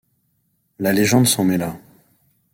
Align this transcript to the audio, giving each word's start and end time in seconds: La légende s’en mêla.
La 0.79 0.93
légende 0.93 1.27
s’en 1.27 1.43
mêla. 1.43 1.77